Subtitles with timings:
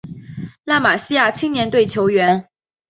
[0.63, 2.47] 拉玛西亚青年队球员